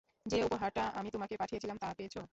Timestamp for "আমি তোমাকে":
0.95-1.35